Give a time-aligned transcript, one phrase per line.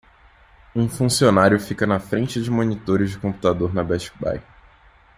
[0.75, 4.41] Um funcionário fica na frente de monitores de computador na Best Buy.